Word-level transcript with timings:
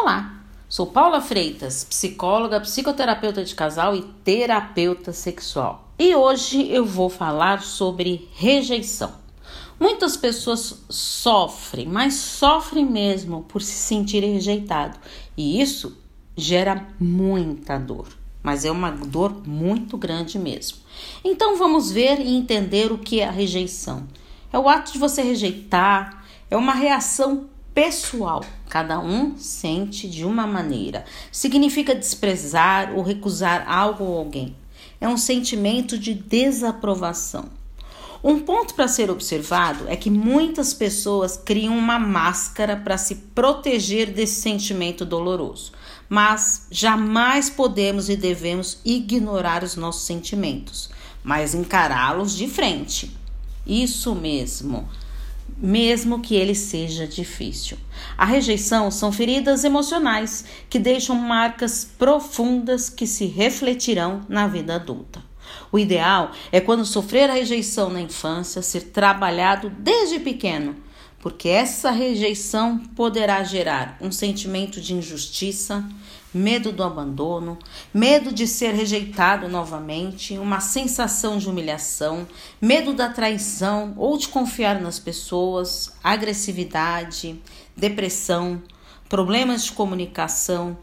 Olá, 0.00 0.44
sou 0.68 0.86
Paula 0.86 1.20
Freitas, 1.20 1.82
psicóloga, 1.82 2.60
psicoterapeuta 2.60 3.44
de 3.44 3.52
casal 3.52 3.96
e 3.96 4.02
terapeuta 4.22 5.12
sexual. 5.12 5.88
E 5.98 6.14
hoje 6.14 6.70
eu 6.70 6.84
vou 6.84 7.10
falar 7.10 7.62
sobre 7.62 8.28
rejeição. 8.32 9.12
Muitas 9.78 10.16
pessoas 10.16 10.84
sofrem, 10.88 11.84
mas 11.84 12.14
sofrem 12.14 12.86
mesmo 12.86 13.42
por 13.42 13.60
se 13.60 13.72
sentirem 13.72 14.34
rejeitado, 14.34 14.96
e 15.36 15.60
isso 15.60 15.98
gera 16.36 16.86
muita 17.00 17.76
dor, 17.76 18.06
mas 18.40 18.64
é 18.64 18.70
uma 18.70 18.92
dor 18.92 19.44
muito 19.44 19.98
grande 19.98 20.38
mesmo. 20.38 20.78
Então 21.24 21.58
vamos 21.58 21.90
ver 21.90 22.20
e 22.20 22.36
entender 22.36 22.92
o 22.92 22.98
que 22.98 23.18
é 23.18 23.26
a 23.26 23.32
rejeição. 23.32 24.06
É 24.52 24.58
o 24.60 24.68
ato 24.68 24.92
de 24.92 24.98
você 24.98 25.22
rejeitar, 25.22 26.24
é 26.48 26.56
uma 26.56 26.72
reação 26.72 27.48
pessoal. 27.78 28.44
Cada 28.68 28.98
um 28.98 29.38
sente 29.38 30.08
de 30.08 30.24
uma 30.24 30.48
maneira. 30.48 31.04
Significa 31.30 31.94
desprezar 31.94 32.92
ou 32.92 33.04
recusar 33.04 33.70
algo 33.70 34.02
ou 34.02 34.18
alguém. 34.18 34.56
É 35.00 35.08
um 35.08 35.16
sentimento 35.16 35.96
de 35.96 36.12
desaprovação. 36.12 37.44
Um 38.22 38.40
ponto 38.40 38.74
para 38.74 38.88
ser 38.88 39.12
observado 39.12 39.84
é 39.86 39.94
que 39.94 40.10
muitas 40.10 40.74
pessoas 40.74 41.36
criam 41.36 41.78
uma 41.78 42.00
máscara 42.00 42.76
para 42.76 42.98
se 42.98 43.14
proteger 43.14 44.10
desse 44.10 44.40
sentimento 44.40 45.04
doloroso, 45.04 45.70
mas 46.08 46.66
jamais 46.72 47.48
podemos 47.48 48.08
e 48.08 48.16
devemos 48.16 48.80
ignorar 48.84 49.62
os 49.62 49.76
nossos 49.76 50.02
sentimentos, 50.02 50.90
mas 51.22 51.54
encará-los 51.54 52.36
de 52.36 52.48
frente. 52.48 53.16
Isso 53.64 54.16
mesmo 54.16 54.88
mesmo 55.56 56.20
que 56.20 56.34
ele 56.34 56.54
seja 56.54 57.06
difícil. 57.06 57.78
A 58.16 58.24
rejeição 58.24 58.90
são 58.90 59.10
feridas 59.10 59.64
emocionais 59.64 60.44
que 60.68 60.78
deixam 60.78 61.16
marcas 61.16 61.84
profundas 61.84 62.90
que 62.90 63.06
se 63.06 63.26
refletirão 63.26 64.20
na 64.28 64.46
vida 64.46 64.74
adulta. 64.74 65.22
O 65.72 65.78
ideal 65.78 66.32
é 66.52 66.60
quando 66.60 66.84
sofrer 66.84 67.30
a 67.30 67.34
rejeição 67.34 67.90
na 67.90 68.00
infância 68.00 68.62
ser 68.62 68.84
trabalhado 68.84 69.70
desde 69.70 70.18
pequeno, 70.18 70.76
porque 71.20 71.48
essa 71.48 71.90
rejeição 71.90 72.78
poderá 72.78 73.42
gerar 73.42 73.96
um 74.00 74.12
sentimento 74.12 74.80
de 74.80 74.94
injustiça, 74.94 75.84
medo 76.32 76.70
do 76.70 76.82
abandono, 76.84 77.58
medo 77.92 78.32
de 78.32 78.46
ser 78.46 78.72
rejeitado 78.72 79.48
novamente, 79.48 80.38
uma 80.38 80.60
sensação 80.60 81.38
de 81.38 81.48
humilhação, 81.48 82.26
medo 82.60 82.92
da 82.92 83.08
traição 83.08 83.94
ou 83.96 84.16
de 84.16 84.28
confiar 84.28 84.80
nas 84.80 84.98
pessoas, 84.98 85.92
agressividade, 86.04 87.40
depressão, 87.76 88.62
problemas 89.08 89.64
de 89.64 89.72
comunicação, 89.72 90.76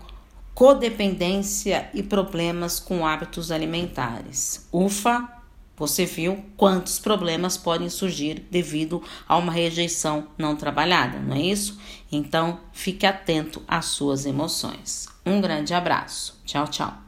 codependência 0.53 1.89
e 1.93 2.01
problemas 2.01 2.79
com 2.79 3.05
hábitos 3.05 3.51
alimentares. 3.51 4.67
Ufa! 4.71 5.44
Você 5.77 6.05
viu 6.05 6.43
quantos 6.55 6.99
problemas 6.99 7.57
podem 7.57 7.89
surgir 7.89 8.45
devido 8.49 9.03
a 9.27 9.37
uma 9.37 9.51
rejeição 9.51 10.27
não 10.37 10.55
trabalhada, 10.55 11.19
não 11.19 11.35
é 11.35 11.41
isso? 11.41 11.77
Então, 12.11 12.59
fique 12.71 13.05
atento 13.05 13.61
às 13.67 13.85
suas 13.85 14.25
emoções. 14.25 15.07
Um 15.25 15.41
grande 15.41 15.73
abraço. 15.73 16.39
Tchau, 16.45 16.67
tchau. 16.67 17.04